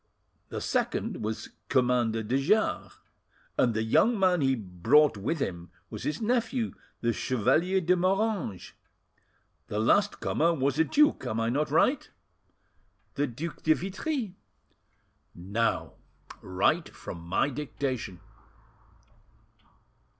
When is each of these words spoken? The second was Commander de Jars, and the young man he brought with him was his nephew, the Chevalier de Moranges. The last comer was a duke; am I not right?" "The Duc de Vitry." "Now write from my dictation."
The 0.49 0.61
second 0.61 1.23
was 1.23 1.49
Commander 1.69 2.23
de 2.23 2.39
Jars, 2.43 2.93
and 3.55 3.75
the 3.75 3.83
young 3.83 4.17
man 4.17 4.41
he 4.41 4.55
brought 4.55 5.15
with 5.15 5.37
him 5.39 5.69
was 5.91 6.01
his 6.01 6.19
nephew, 6.19 6.73
the 7.01 7.13
Chevalier 7.13 7.81
de 7.81 7.95
Moranges. 7.95 8.71
The 9.67 9.77
last 9.77 10.19
comer 10.19 10.55
was 10.55 10.79
a 10.79 10.83
duke; 10.85 11.27
am 11.27 11.39
I 11.39 11.49
not 11.49 11.69
right?" 11.69 12.09
"The 13.13 13.27
Duc 13.27 13.61
de 13.61 13.73
Vitry." 13.75 14.33
"Now 15.35 15.93
write 16.41 16.89
from 16.89 17.21
my 17.21 17.51
dictation." 17.51 18.21